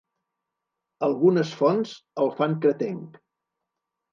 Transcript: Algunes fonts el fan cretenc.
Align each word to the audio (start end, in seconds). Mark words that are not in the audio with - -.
Algunes 1.09 1.51
fonts 1.61 1.93
el 2.25 2.33
fan 2.41 2.57
cretenc. 2.65 3.21